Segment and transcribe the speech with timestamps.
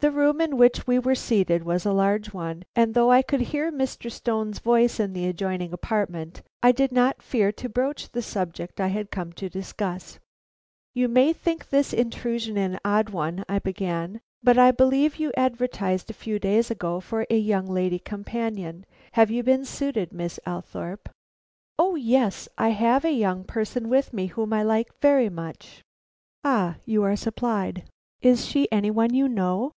[0.00, 3.40] The room in which we were seated was a large one, and though I could
[3.40, 4.08] hear Mr.
[4.12, 8.86] Stone's voice in the adjoining apartment, I did not fear to broach the subject I
[8.86, 10.20] had come to discuss.
[10.94, 16.10] "You may think this intrusion an odd one," I began, "but I believe you advertised
[16.10, 18.86] a few days ago for a young lady companion.
[19.14, 21.08] Have you been suited, Miss Althorpe?"
[21.76, 25.82] "O yes; I have a young person with me whom I like very much."
[26.44, 27.82] "Ah, you are supplied!
[28.22, 29.72] Is she any one you know?"